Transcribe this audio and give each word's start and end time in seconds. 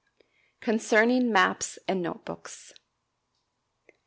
Concerning 0.61 1.31
Maps 1.31 1.77
and 1.87 2.01
Note 2.01 2.25
Books. 2.25 2.73